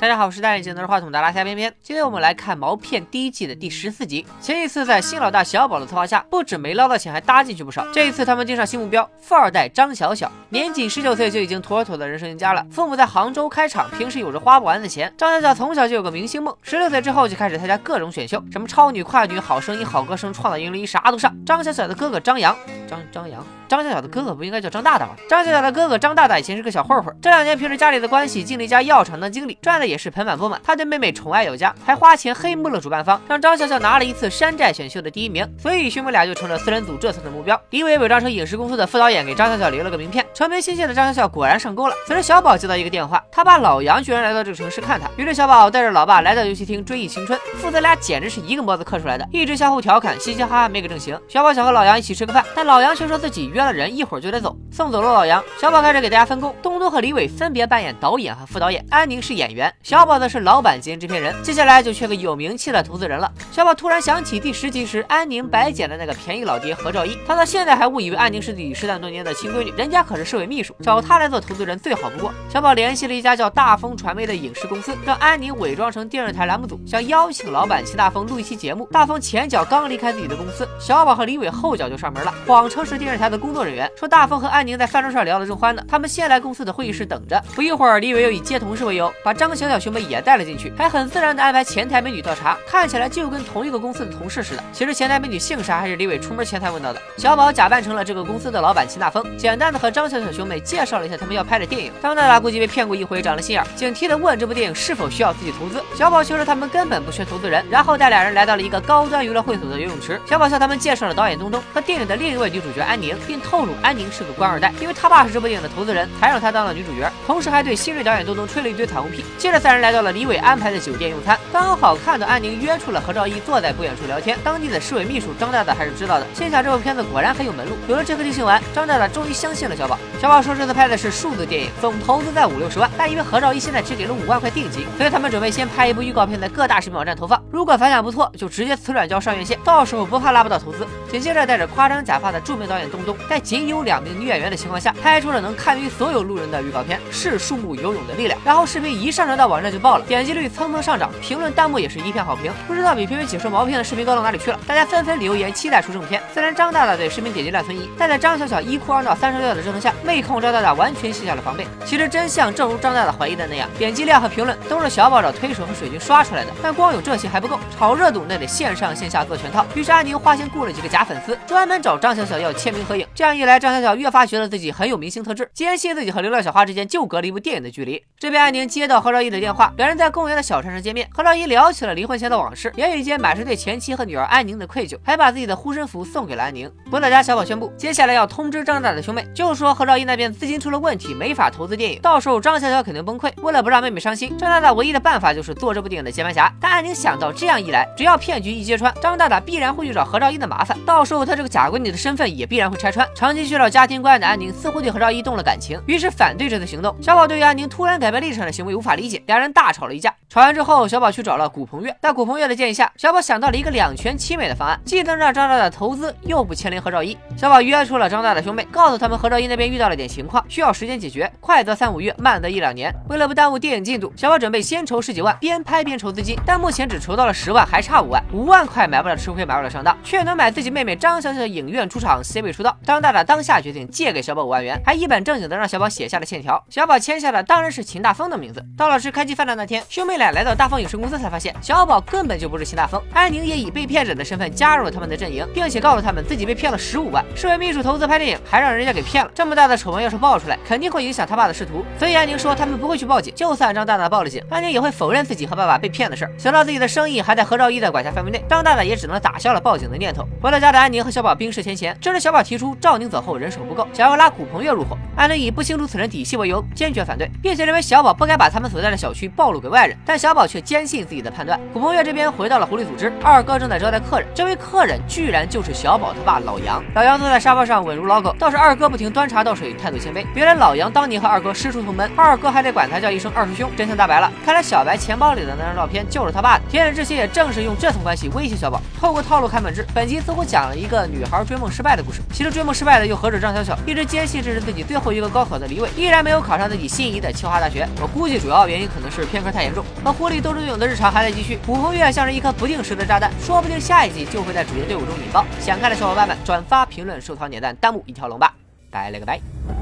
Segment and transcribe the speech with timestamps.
[0.00, 1.70] 大家好，我是戴眼镜拿着话筒的拉夏边边。
[1.82, 4.24] 今天我们来看《毛片》第一季的第十四集。
[4.40, 7.86] 前一次在新老大小宝的策划下，不止没捞到钱，还搭进去不少。
[7.92, 12.66] 这一次他们盯上新目标，富二代张小小，年仅十九岁就已经妥妥的人生赢家了。
[12.70, 15.12] 父母在杭州开厂，平时有着花不完的钱。
[15.18, 21.30] 张小小从小就有个明星梦，十六岁之后就开始参加各种选秀，什么超女、快女、好声音、好歌声、创造营零一啥都上。
[21.44, 22.56] 张小小的哥哥张扬，
[22.90, 25.12] 张张扬，张小小的哥哥不应该叫张大大吗？
[25.28, 30.60] 张小小的哥哥张大大以前是个小混混，这两年凭着家里的关系进了一家药厂当经理，赚的也是盆满钵满。
[30.64, 37.60] 他对妹妹宠爱有加，还花钱黑幕了主办方，让张小小拿了一次山寨选秀的第一名，所以兄妹俩就成了四人组这次的目标。
[37.70, 40.26] 李伟伪装成影视公司的副导演，给张小小留了个名片。
[40.34, 41.94] 成名心切的张小小果然上钩了。
[42.08, 51.16] 此时小宝接到一个电话，他爸老杨居然来到这个城市看他，于是小宝带着老爸来到游戏厅追忆青春，父子俩简直是一个模子刻出来的，一直相互调侃，嘻嘻哈哈没个正形。
[51.28, 54.56] 小宝想和老杨一起吃个饭，但老老杨却说自己约了人，一会儿就得走。
[54.72, 61.34] 送走了老杨，小宝开始给大家分工，东东和李伟分别扮演导演和副导演，安宁是演员，小宝则是老板兼制片人。
[61.42, 63.30] 接下来就缺个有名气的投资人了。
[63.52, 72.32] 小宝突然想起第十集时安宁白捡的那个便宜老爹何兆一，他到现在还误以为安宁是自己失散多年的亲闺女，人家可是市委秘书，找他来做投资人最好不过。
[72.48, 78.88] 小宝联系了一家叫大风传媒的影视公司，让安宁伪装成电视台栏目组，想邀请老板齐大风录一期节目。
[78.90, 87.42] 大风前脚刚离开自己的公司，小宝和李伟后脚就上门了，谎称是电视台的工作人员，说大风和安宁在饭桌上聊得正欢呢，他们先来公司的会议室等着。
[87.54, 94.62] 不一会儿，李伟又以接同事为由，把张小小兄妹也带了进去，还很自然的安排前台美女倒茶，看起来就跟同一个公司的同事似的。
[94.72, 97.02] 其实前台美女姓啥还是李伟出门前才问到的。
[97.16, 101.92] 小宝假扮成了这个公司的老板秦大风，简单的和张小小兄妹介绍了一下他们要拍的电影。
[102.00, 105.82] 张大大估计被骗过一回，长了心眼，警惕的问这部电影是否需要自己投资。
[105.96, 110.20] 小宝却说他们根本不缺投资人，然后带俩人来到了一个高端娱乐会所的游泳池。
[110.26, 117.10] 小宝向他们介绍了导演东东和电影的另一位女主角安宁，并透露安宁是个官二代，因为他爸是这部电影的投资人，才让他当了女主角。
[117.26, 119.24] 同时还对新锐导演东东吹了一堆彩虹屁。
[119.38, 124.36] 接着三人来到了李伟安排的酒店用餐，刚好看到安宁约出了何兆一坐在不远处聊天。
[124.44, 127.76] 当地的市委秘书张大大还是知道的，心想这部片子果然很有门路。
[127.88, 129.98] 有了这颗定心丸，张大大终于相信了小宝。
[130.20, 137.42] 小宝说这次拍的是数字电影，总投资在五六十万，但因为何兆一现在只给了五万块定金，所以他们准备先拍一部预告片，在各大视频网站投放。
[137.50, 140.86] 如果反响不错，就直接辞软胶上院线，到时候不怕拉不到投资。
[141.10, 148.38] 紧接着，戴着夸张假发的著名导演东东，在仅有两名女演员的情况下，拍出了能堪于所有路人的预告片《是树木游泳的力量》。
[148.44, 152.52] 然后视频一上传到网站就爆了，点击率蹭蹭上涨，评论弹幕也是一片好评。
[152.66, 156.22] 不知道比评委解说毛片的视频高到哪里去了，大家纷纷留言期待出正片。
[156.32, 161.66] 虽然张大大对视频点击量存疑，但在张小小一哭二闹三上吊的折腾下，妹控张大大完全卸下了防备。
[161.84, 166.50] 其实真相正如张大大怀疑的那样，点击量和评论都是小宝找推手和水军刷出来的。
[166.62, 169.64] 但光有这些还不够，炒热度那得线上线下做全套。
[169.74, 173.04] 于是安宁花钱雇了几个假粉丝，专门找张小小想要签名合影。
[173.12, 178.00] 这样一来，张小小越发觉得自己很有明星特质，坚信自己和流浪小花之间就隔了一部电影的距离。
[178.20, 181.08] 这边安宁接到何兆一的电话，两人在公园的小船上见面。
[181.12, 186.70] 何兆一聊起了离婚前的往事，言语间满是对前妻和女儿安宁的愧疚，还把自己的护身符送给了安宁。
[186.92, 193.32] 回到家，小宝宣布接下来要通知张大的兄妹，就说何兆一那边资金出了问题，没法投资电影，到时候张小小肯定崩溃。
[193.42, 196.52] 为了不让妹妹伤心，张大大唯一的办法就是做这部电影的接盘侠。
[196.60, 203.06] 但安宁想到这样一来，只要骗局一揭穿，张大大必然会去找何兆一的麻烦，到时候他这个假闺女的身份也必然会拆穿。
[203.14, 206.94] 长期缺少家庭关爱的安宁似乎对何兆一动了感情，于是反对这次行动。
[207.02, 210.14] 小宝对于安宁突然改变立场的行为无法理解，两人大吵了一架。
[210.28, 217.16] 吵完之后，小宝去找了古鹏月，在古鹏月的建议下，小宝想到了一个两全其美的方案，既能让张大大投资，又不牵连何兆一。
[217.36, 222.94] 小宝约出了张大的兄妹，告诉他们何兆一那边遇到了点情况，需要时间解决，快则三五月，慢则一两年。
[223.08, 228.22] 为了不耽误电影进度，小宝准备先筹十几万，边拍边筹资金，但目前只筹到了十万，还差五万。
[228.32, 232.76] 五万块买不了吃亏，买不了上当，却能买自己妹妹张小小的影院出场，C 位出道。
[232.84, 236.62] 张大大当下决定借给小宝五万元，还一本正经的让小宝写下了欠条。
[236.68, 238.64] 小宝签下的当然是秦大风的名字。
[238.76, 243.00] 到了吃开机饭的那天，兄妹俩来到大风影视公司，才发现小宝根本就不是秦大风。
[243.12, 247.24] 安宁也以被骗者的身份加入了他们的阵营，并且告诉他们自己被骗了十五万。
[247.34, 249.30] 是为秘书投资拍电影，还让人家给骗了。
[249.34, 251.84] 这么大的丑闻要是爆出来，肯定会影响他爸的仕途。
[251.98, 256.32] 所以安宁说他们不会去报警，就算张大大报了警，安宁也会否认自己和爸爸被骗的事儿。
[256.38, 260.26] 想到自己的生意还在何兆一的管辖范围内，张大大也只能打消了报警的念头。
[260.42, 264.96] 回到家的安宁和小宝冰释前嫌，这时小宝提出赵宁走后人手不够，想要拉古鹏月入伙。
[265.14, 269.94] 安宁以不清楚此人底细为由，坚决反对，并且认为小宝不该把他们所在的小区暴露给外人。
[270.06, 271.60] 但小宝却坚信自己的判断。
[271.74, 276.82] 古鹏月这边回到了狐狸组织，二哥正在招待客人，这位客人居然就是小宝他爸老杨。
[276.94, 280.24] 老杨坐在沙发上稳如老狗，倒是二哥不停端茶倒水，态度谦卑。
[280.34, 283.70] 原来老杨当年和二哥师出同门，二哥还得管他叫一声二师兄。
[283.76, 286.64] 真相大白了，看来小白钱包里的那张照片就是他爸的。
[286.70, 288.80] 田野之心也正是用这层关系威胁小宝。
[288.98, 292.20] 透过套路看本质，本集似乎讲了一个女孩追梦失败的故事。
[292.32, 293.78] 其实追梦失败的又何止张小小？
[293.86, 297.88] 一直坚信这是自己最后一个高考的离位，依然没有考上自己心仪的清华大学。
[298.00, 299.84] 我估计主要原因可能是偏科太严重。
[300.04, 305.44] 和狐狸斗智斗勇的日常还在继续，古红月像是一颗不定时的炸弹，说不定下一季就会在主角队伍中引爆。
[305.60, 308.54] 想看的小伙伴们，转发、评论、收藏、点赞、弹幕一条龙吧！
[308.90, 309.79] 拜了个拜。